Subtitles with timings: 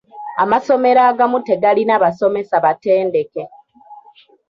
[0.43, 3.43] Amasomero agamu tegalina basomesa batendeke.